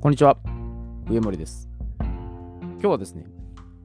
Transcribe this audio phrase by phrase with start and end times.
[0.00, 0.38] こんにちは。
[1.10, 1.68] 上森です。
[1.98, 3.24] 今日はですね、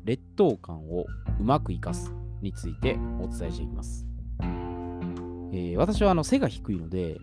[0.05, 1.07] 劣等感を
[1.39, 4.05] うまく活かすについてお伝えしていきます。
[4.39, 7.17] えー私はあの背が低いので、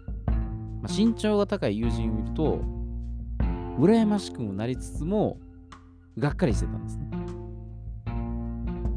[0.83, 2.63] まあ身長が高い友人を見ると、
[3.79, 5.39] 羨ましくもなりつつも、
[6.19, 7.11] がっかりしてたんですね。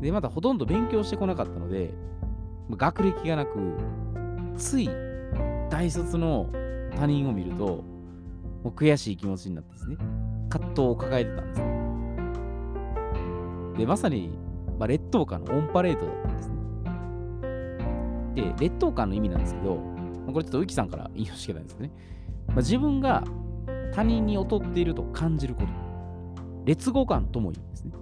[0.02, 1.94] で、まだほとんど勉強してこなかったので、
[2.68, 3.60] まあ学歴がなく、
[4.58, 4.90] つい
[5.70, 6.50] 大卒の
[6.96, 7.93] 他人を見ると、
[8.64, 9.98] もう悔しい気持ちになってですね、
[10.50, 11.62] 葛藤を抱えてたんです。
[13.78, 14.30] で、まさに、
[14.80, 16.56] まあ、劣等感のオンパレードだったんですね。
[18.36, 19.76] で、劣等感の意味なんですけど、
[20.26, 21.96] まこれちょっとウキさんから引用していけたんですけどね、
[22.48, 23.24] まあ、自分が
[23.94, 25.68] 他人に劣っていると感じること、
[26.66, 27.94] 劣後感とも言うんですね。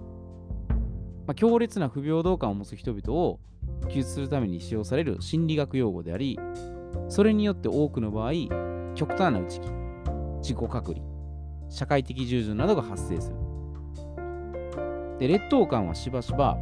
[1.26, 3.40] まあ、強烈な不平等感を持つ人々を
[3.88, 6.38] 救出するために使用される心理学用語であり、
[7.08, 8.32] それによって多くの場合、
[8.94, 9.81] 極端な打ち切り、
[10.42, 11.00] 自己隔離、
[11.70, 13.36] 社会的従順などが発生する。
[15.18, 16.58] で、劣等感はしばしば、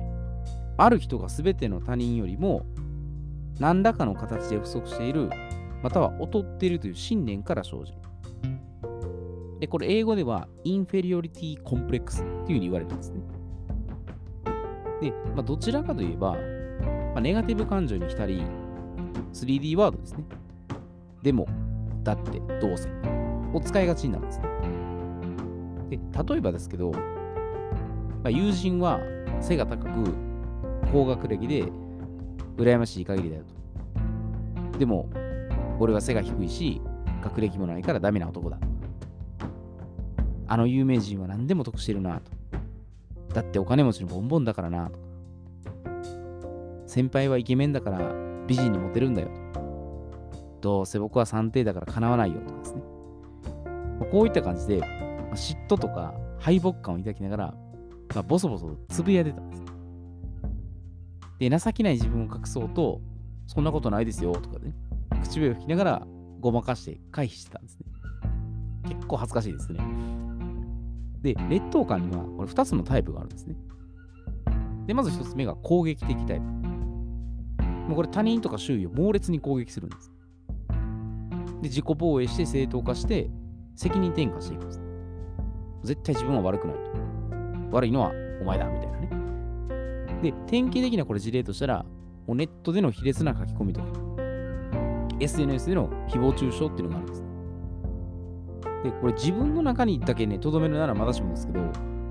[0.77, 2.67] ある人が全ての他人よりも、
[3.59, 5.31] 何らかの形で不足している、
[5.83, 7.99] または劣っているという信念から生じる。
[9.61, 13.21] で、これ英語では、インフェリオリティコンプレックスっていうふうに言われてますね。
[15.01, 16.39] で、まあ、どちらかといえば、ま
[17.17, 18.43] あ、ネガティブ感情に浸り、
[19.33, 20.25] 3D ワードですね。
[21.23, 21.47] でも、
[22.03, 23.20] だって、どうせ。
[23.53, 24.47] を使いがちになるんですね。
[25.91, 25.99] で、
[26.33, 27.01] 例えばですけど、ま
[28.25, 29.01] あ、友人は
[29.41, 30.15] 背が高く、
[30.93, 31.65] 高学歴で、
[32.57, 33.45] 羨ましい限りだよ
[34.73, 34.79] と。
[34.79, 35.09] でも、
[35.79, 36.81] 俺は背が低いし、
[37.23, 38.59] 学歴もないからダメな男だ。
[40.47, 42.33] あの有名人は何でも得してるなと。
[43.35, 44.99] だってお金持ちのボンボンだからなと。
[46.87, 48.13] 先輩はイケメンだから
[48.47, 49.61] 美人にモテるんだよと。
[50.61, 52.83] どうせ僕は三定だから叶わないよとかですね。
[54.11, 57.55] こういった感じで、ま嫉妬とか敗北感を抱きながら、
[58.15, 59.63] まあ、ボソボソつぶやいてたんです。
[61.39, 63.01] で、情けない自分を隠そうと、
[63.47, 64.75] そんなことないですよとかね、
[65.23, 66.07] 口笛を吹きながら
[66.41, 67.87] ごまかして回避してたんですね。
[68.89, 69.81] 結構恥ずかしいですね。
[71.23, 73.57] で、劣等感にはこれ2つのタイプがあるんですね。
[74.87, 76.43] で、まず1つ目が攻撃的タイプ。
[76.43, 80.13] もうこれ他人とか周囲を猛烈に攻撃するんです。
[81.63, 83.31] で、自己防衛して正当化して
[83.75, 84.83] 責任転嫁していくんです。
[85.85, 86.91] 絶対自分は悪くないと。
[87.73, 89.09] 悪いのはお前だみたいなね。
[90.23, 91.85] で、典型的なこれ事例としたら、
[92.27, 93.87] もうネットでの卑劣な書き込みとか、
[95.21, 97.25] SNS での誹謗中傷っていうのがあるんです。
[98.85, 101.61] で、これ自分の中にだけね、とどめるならまだしもですけど、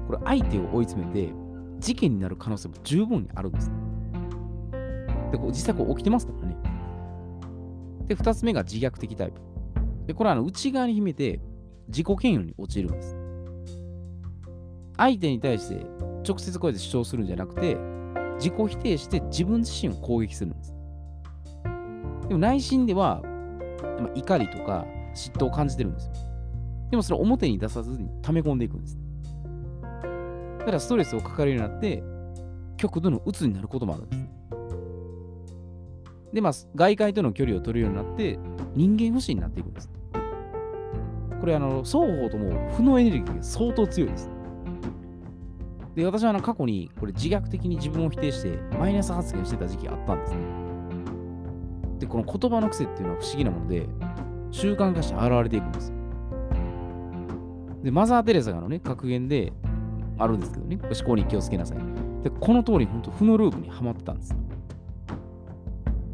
[0.08, 1.34] これ相手を追い詰めて、
[1.80, 3.72] 事件になる可能性も十分にあるんです。
[5.32, 6.58] で、こう実際こう起きてますからね。
[8.08, 9.42] で、二つ目が自虐的タイプ。
[10.08, 11.40] で、これはあの内側に秘めて
[11.90, 13.18] 自己嫌悪に陥るんです。
[14.98, 15.86] 相手に対して
[16.28, 17.78] 直接こうやって主張するんじゃなくて、
[18.36, 20.74] 自己否定して自分自身を攻撃するんです。
[22.28, 23.22] でも内心では、
[24.00, 24.86] まあ怒りとか
[25.16, 26.14] 嫉妬を感じてるんですよ。
[26.92, 28.98] でもそれを表に出さずに溜め込んでいくんです。
[30.60, 32.04] だからストレスを抱えるようになって、
[32.78, 34.30] 極度の鬱になることもあるんです。
[36.34, 38.38] で、まあ、外界との距離を取るようになって、
[38.76, 39.90] 人間不信になっていくんです。
[41.40, 44.30] これ、あの、双方とも負のエネルギーが相当強いです。
[45.96, 50.40] で、私はあの過去にこれ自虐的に自分を否定してマイナス発言してた時期があったんですね。
[52.00, 53.88] で、この言葉の癖っていうのは不思議なもので、
[54.52, 55.94] 習慣化して現れていくんです。
[57.84, 59.54] で、マザー・テレサがのね、格言で
[60.18, 61.78] あるんですけどね、思考に気をつけなさい。
[62.24, 64.30] で、この通り、本当負のループにはまってたんです。
[64.30, 64.44] だか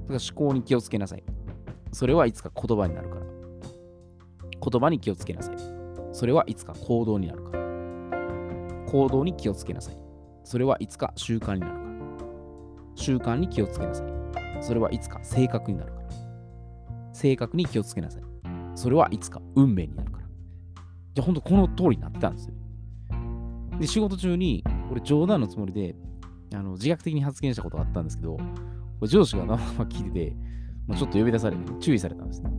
[0.10, 0.20] ら思
[0.50, 1.24] 考に気をつけなさい。
[1.92, 3.22] それはいつか言葉になるから。
[4.70, 5.56] 言葉に気をつけなさい。
[6.12, 7.66] それはいつか行動になるから。
[8.88, 9.98] 行動に気をつけなさい。
[10.44, 11.86] それはいつか習慣になるから。
[12.96, 14.08] 習慣に気をつけなさい。
[14.62, 16.06] それはいつか性格になるから。
[17.14, 18.24] 性格に気をつけなさい。
[18.76, 20.28] それはいつか運命になるから。
[21.14, 22.54] じゃあ本当この通りになってたんですよ。
[23.80, 25.96] で、仕事中に、これ冗談のつもりで、
[26.54, 28.38] あの自虐的に発言したことがあったんですけど、
[29.04, 30.36] 上司が生々聞いてて、
[30.88, 32.52] もうちょっと呼び出されて、注意されたんですね。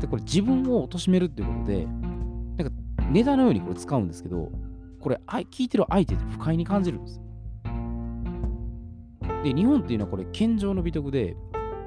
[0.00, 2.70] で、これ自分を貶めるっていうことで、なんか
[3.10, 4.50] ネタのようにこれ使うんですけど、
[5.00, 7.24] これあい聞いてる相手って不快に感じるんですよ。
[9.42, 11.36] で、日本っていうのはこれ謙譲の美徳で、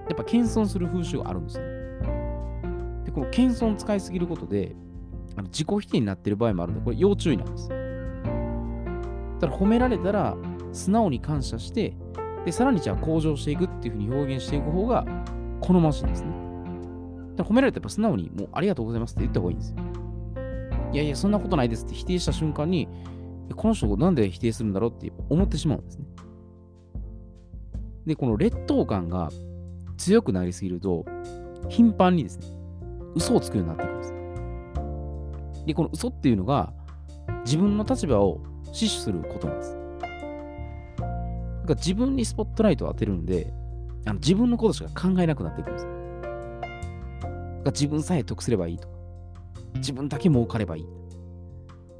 [0.08, 1.64] やっぱ謙遜する風習があるんですよ。
[3.06, 4.76] で、この謙遜使いすぎることで、
[5.36, 7.70] あの自己否定になってる場合もあるんで、これ要注意なんです。
[9.40, 10.38] ただ褒められたら
[10.72, 11.96] 素直に感謝して、
[12.46, 15.06] で、さらにじゃあ向上していくっていうふうに表現していく方が
[15.62, 16.43] 好ましいんですね。
[17.36, 19.78] だから褒められたらやっぱ素直にもうありがとうございますって言った方がいいんですよ。
[20.94, 22.88] いやいや、そんなことないですって否定した瞬間に、
[23.56, 26.06] この人なんで否定するんだろうって思ってしまうんですね。
[28.06, 29.32] で、この劣等感が
[29.98, 31.06] 強くなりすぎると、
[31.70, 32.46] 頻繁にですね、
[33.16, 35.66] 嘘をつくようになっていくんです。
[35.66, 36.74] で、この嘘っていうのが、
[37.44, 38.42] 自分の立場を
[38.72, 39.78] 死守することなんです。
[40.98, 41.10] だか
[41.70, 43.52] ら自分にスポットライトを当てるんで、
[44.06, 46.03] あの自分のことしか考えなくなっていくんです。
[47.64, 48.94] だ自分さえ得すればいいとか、
[49.76, 50.88] 自分だけ儲かればいい。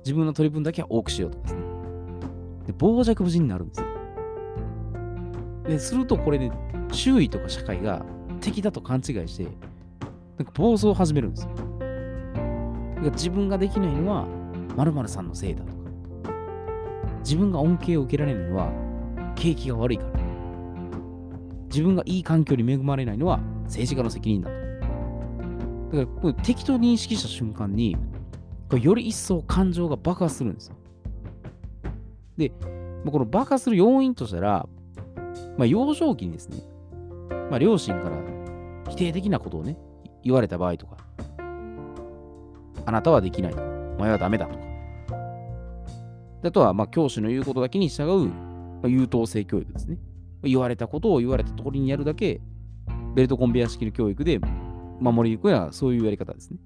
[0.06, 1.62] 自分の取り分だけは多くしようとかですね。
[2.68, 3.88] で、傍若無人になるんですよ。
[5.68, 6.56] で、するとこれで、ね、
[6.92, 8.06] 周囲とか社会が
[8.42, 9.44] 敵だと勘違いして、
[10.38, 11.50] なんか暴走を始めるんですよ。
[13.12, 14.26] 自分ができないのは
[14.76, 15.74] 〇〇さんのせいだとか、
[17.20, 18.72] 自分が恩恵を受けられないのは
[19.36, 20.12] 景気が悪いから、
[21.66, 24.50] 自分がいい環境に恵まれないのは政治家の責任だ。
[25.94, 27.96] だから、敵と認識した瞬間に、
[28.82, 30.76] より一層感情が爆発するんですよ。
[32.36, 32.50] で、
[33.06, 34.68] この爆発する要因としたら、
[35.58, 36.64] まあ、幼少期にですね、
[37.52, 38.18] まあ、両親から
[38.90, 39.78] 否定的なことをね、
[40.24, 40.98] 言われた場合とか、
[42.86, 43.54] あなたはできない。
[43.54, 44.64] お前はダメだとか。
[46.46, 50.00] あとは、まあ、教師の言うことだけに従う、まあ、優等生教育ですね。
[50.42, 52.42] 言われたことを言われた通りにやるだけ、
[53.16, 54.40] ベルトコンベヤ式の教育で
[55.00, 56.58] 守りにくいのはそういうやり方ですね。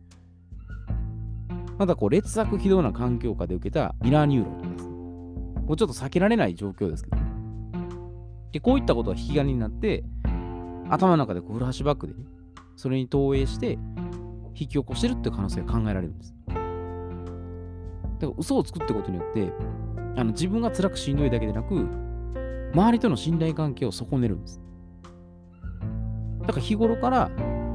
[1.78, 4.94] また、こう、劣悪非道な環境下で受けたミラーニューロンとかですね。
[5.68, 7.24] もうちょっと避けられない状況ですけど、ね、
[8.52, 10.04] で、こういったことが引き金になって、
[10.90, 12.20] 頭の中でこうフラッシュバックでね、
[12.76, 13.78] それに投影して
[14.54, 16.34] 引き起こしてるって可能性が考えられるんです。
[16.48, 16.58] だか
[18.22, 19.52] ら嘘をつくってことによって、
[20.16, 21.88] あの自分が辛くしんどいだけでなく、
[22.74, 24.62] 周りとの信頼関係を損ねるんです。
[26.42, 27.30] だから日頃から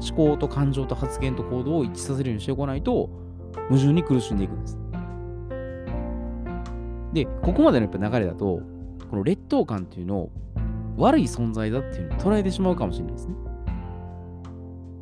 [0.07, 3.09] 思考と感情と発言と行動を一致させるようにしておかないと、
[3.69, 4.79] 矛盾に苦しんでいくんです。
[7.13, 8.61] で、ここまでのやっぱ流れだと、
[9.09, 10.31] この劣等感っていうのを
[10.97, 13.35] 悪い存在だっていうのを捉えてしまうかもしれないですね。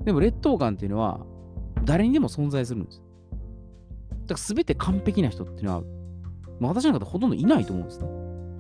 [0.04, 1.20] でも劣等感っていうのは
[1.84, 3.02] 誰にでも存在するんです。
[4.28, 5.84] だから全て完璧な人っていうのは、
[6.60, 8.08] まあ、私なんかほとんどいないと思うんですね。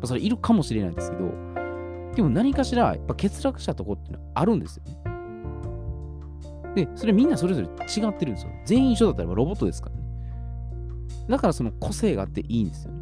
[0.01, 1.31] まそれいるかもしれないんですけど、
[2.15, 5.10] でも何かしらやっぱ欠落したとこっていうのはあるんですよね。
[6.75, 8.51] で、それみんなそれぞれ違ってるんですよ。
[8.65, 10.01] 全員一緒だったらロボットですからね。
[11.27, 13.01] だからその個性があっていいんですよね。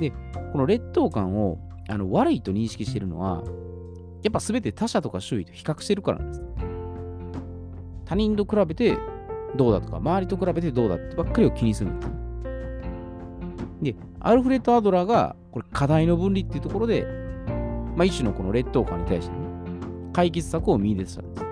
[0.00, 0.12] で、
[0.52, 1.58] この劣等感を
[1.88, 3.42] あの悪いと認識してるのは、
[4.22, 6.42] やっぱ全て他者とか周囲と比較してるからなんです。
[8.04, 8.96] 他人と比べて
[9.56, 12.12] どうだとか、周りと比べてどうだってばっかりを気にするんです。
[13.82, 17.06] で、アルフレッド・アドラーがこれ課題の分離っていうところで、
[17.96, 19.42] まあ、一種のこの劣等感に対して、ね、
[20.12, 21.45] 解決策を見出したんです。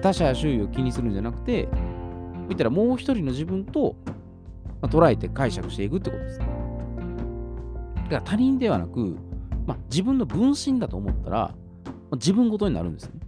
[0.00, 1.68] 他者や周囲を気にするんじゃなくて、
[2.48, 3.96] 見たらもう一人の自分と、
[4.80, 6.38] ま、捉えて解釈していくってことです。
[6.38, 6.50] だか
[8.10, 9.16] ら他人ではなく、
[9.66, 11.54] まあ、自分の分身だと思ったら、ま
[12.12, 13.20] あ、自分ごとになるんですね。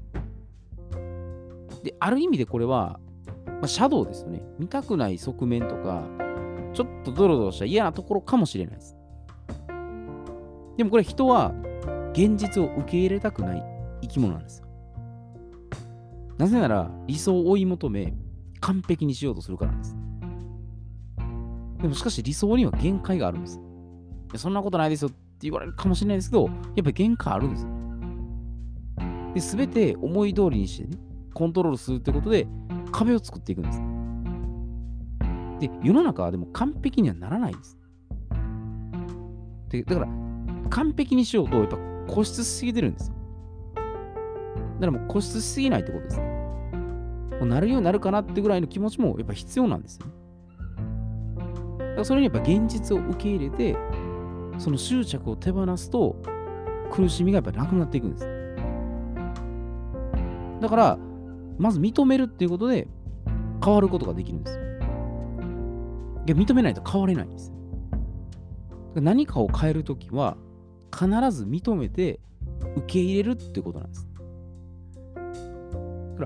[1.82, 2.98] で、ある意味でこれは、
[3.46, 4.42] まあ、シャドウですよね。
[4.58, 6.02] 見たくない側面とか、
[6.72, 8.96] ちょっとドロドロした嫌なところかもしれないです。
[10.76, 11.54] でもこれ人は
[12.12, 13.64] 現実を受け入れたくない
[14.02, 14.63] 生き物なんです。
[16.38, 18.14] なぜなら理想を追い求め
[18.60, 19.96] 完璧にしようとするからなんです。
[21.82, 23.60] でもしかし理想には限界があるんです。
[24.36, 27.67] そんなことないですよって言われるかもしれないですけど、やっぱり限界あるんです。
[29.34, 30.98] で、すべて思い通りにしてね、
[31.34, 32.46] コントロールするってことで
[32.91, 33.81] 壁を作っていくんです。
[35.60, 37.79] で、世の中はでも完璧にはならないんです。
[39.69, 40.08] で、だから、
[40.70, 41.76] 完璧にしようと、やっぱ
[42.08, 43.17] 固執しすぎてるんですよ。
[44.84, 46.24] だからもう固執しすぎないってことですね。
[46.24, 50.06] もうなるようになるかなってぐらいの気持ちもやっぱ必要なんですね。
[51.79, 53.76] だからそれにやっぱ現実を受け入れて、
[54.58, 56.17] その執着を手放すと、
[56.91, 58.29] 苦しみがやっぱなくなっていくんです。
[60.60, 60.98] だから、
[61.58, 62.86] まず認めるっていうことで
[63.64, 64.58] 変わることができるんです。
[66.26, 67.53] いや、認めないと変われないんです。
[68.94, 70.36] 何かを変えるときは、
[70.93, 72.20] 必ず認めて
[72.76, 74.08] 受け入れるってことなんです。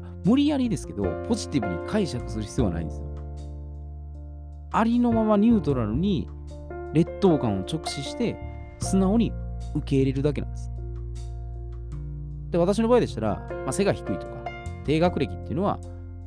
[0.01, 3.07] ら無理やりですけど、ポジティブに解釈する必要はないんですよ。
[4.71, 6.29] ありのままニュートラルに
[6.93, 8.37] 劣等感を直視して、
[8.81, 9.33] 素直に
[9.75, 10.71] 受け入れるだけなんです。
[12.51, 14.45] で、私の場合でしたら、まあ、背が低いとか、
[14.85, 15.79] 低学歴っていうのは、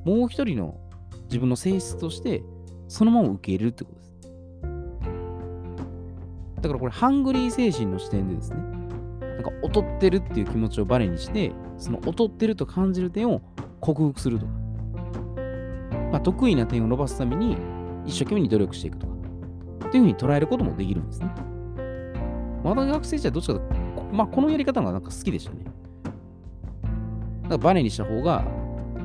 [0.05, 0.79] もう一人の
[1.25, 2.43] 自分の性質として、
[2.87, 4.11] そのまま受け入れるってことです。
[6.61, 13.41] だからこれ、ハングリー精神の視点でですね、なんか劣ってるっていう気持ちをバネにして、その劣ってると感じる点を
[13.81, 14.51] 克服するとか。
[16.11, 17.57] まあ、得意な点を伸ばすために
[18.05, 19.13] 一生懸命に努力していくとか、
[19.87, 21.29] っていうふうに捉えることもできるんですね。
[22.63, 23.61] 私学生時代どっちかと
[24.11, 25.63] まあ、このやり方がなんか好きでしたね。
[25.63, 25.73] だか
[27.49, 28.43] らバネにした方が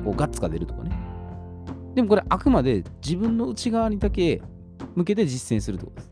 [0.03, 0.91] こうガッツが出るとかね。
[1.95, 4.41] でもこれあくまで自分の内側にだけ
[4.95, 6.11] 向けて実践するってことです。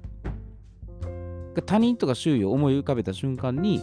[1.66, 3.82] 他人とか周囲を思い浮かべた瞬間に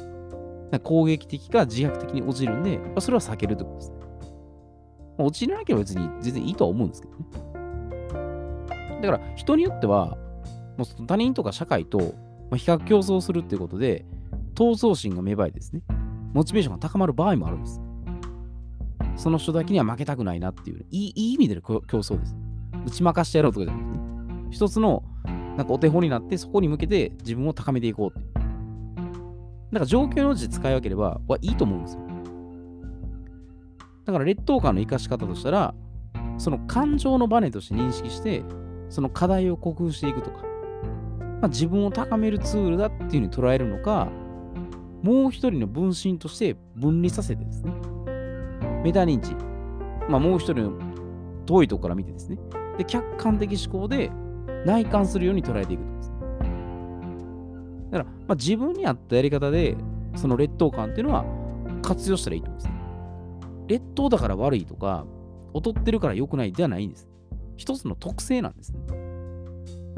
[0.83, 4.02] 攻撃的か自虐的に落ちるんで、ま、それは避けるってことですね。
[5.25, 7.25] 落ちなきゃ別に全然いいとは思うんですけどね。
[9.03, 10.17] だから人によっては、
[10.77, 11.99] もう他人とか社会と
[12.55, 14.05] 比較競争するっていうことで、
[14.55, 15.83] 闘争心が芽生えですね、
[16.33, 17.81] モチベーションが高まる場合もあるんです。
[19.17, 22.37] その人だけには負けたくないなっていう、いいいい意味での競争です。
[22.87, 25.03] 打ち負かしてやろうとかじゃなくて、ね、一つの
[25.57, 28.29] なんかお手本になって、そこに向けて自分を高めていこうって。
[29.73, 32.12] だから状況のうち使い分ければはいいと思うんですよ。
[34.13, 35.75] だから劣等感の生かし方としたら、
[36.37, 38.43] その感情のバネとして認識して、
[38.91, 40.43] その課題を克服していくとか、
[41.41, 44.09] まあ、自分を高めるツールだっていうふうに捉えるのか、
[45.03, 47.73] もう一人の分身として分離させてですね、
[48.85, 49.35] メタ認知、
[50.09, 50.73] まあ、もう一人の
[51.47, 52.39] 遠いとこから見てですね、
[52.77, 54.11] で、客観的思考で
[54.67, 56.13] 内観するように捉えていくとです、
[57.93, 59.77] だから、まあ、自分に合ったやり方で、
[60.17, 61.25] その劣等感っていうのは
[61.81, 62.82] 活用したらいいと思うんですね。
[63.73, 65.07] 劣等だから悪いとか、
[65.55, 67.09] 劣ってるから良くないではないんです。
[67.57, 68.81] 一つの特性なんですね。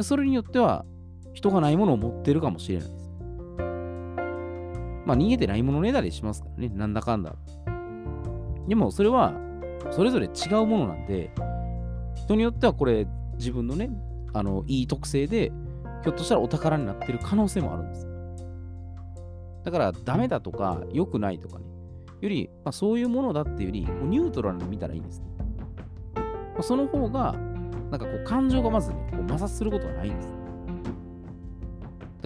[0.01, 0.85] それによっては、
[1.33, 3.11] 人がないものを持ってるかもしれないです。
[5.07, 7.35] まあ、逃げてないものねだりしますからね、なんだかんだ。
[8.69, 9.35] でも、それは、
[9.91, 11.33] それぞれ違うものなんで、
[12.15, 13.91] 人によってはこれ、自分のね、
[14.33, 15.51] あの、いい特性で、
[16.05, 18.07] ひょっとしたらお宝になってる可能性もあるんです。
[19.65, 21.65] だから、ダメだとか、良くないとかね、
[22.25, 25.27] より、まあ、そういうものだっていうより、ニュートラルに見たらいいんです、ね。
[26.17, 26.23] ま
[26.61, 27.35] あ、その方が、
[27.91, 30.29] なんかこう、感情がまずね、こう摩擦することがないんです。
[30.29, 30.39] だか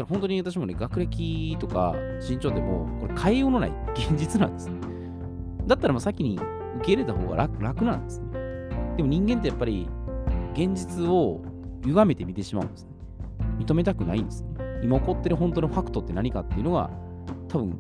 [0.02, 1.94] ら本当に私もね、学歴とか
[2.28, 4.76] 身長でも、これ変えようのない現実なんです、ね。
[5.66, 8.28] だったらもう先に受け入れた方が楽楽なんですね。
[8.96, 9.88] でも人間ってやっぱり
[10.54, 11.42] 現実を
[11.84, 12.90] 歪めて見てしまうんですね。
[13.58, 14.50] 認めたくないんですね。
[14.82, 16.90] 今起こってる本当のファクトって何かっていうのが、
[17.48, 17.76] 多分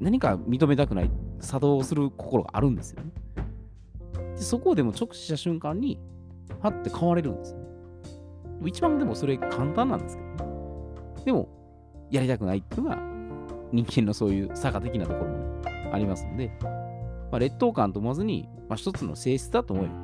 [0.00, 3.10] 何か認めたくない作動する心があるんですよね。
[4.36, 5.98] でそこをでも直視した瞬間に、
[6.60, 7.66] はって変われるんですよね。
[8.66, 10.36] 一番でもそれ簡単なんですけどね。
[11.24, 11.48] でも、
[12.10, 12.98] やりたくないっていうのが、
[13.72, 15.48] 人間のそういう差が的なところも、
[15.92, 20.00] ありますので、まあ、劣等感と思わずに、まあ、一つの性質だと思えばね、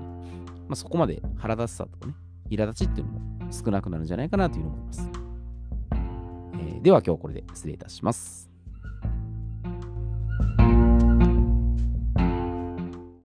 [0.69, 2.15] まあ、そこまで腹立つさとかね、
[2.51, 5.11] 苛立ちっていうのも少なくなるんじゃないかなというふうに思います。
[6.55, 8.51] えー、では今日はこれで失礼いたします。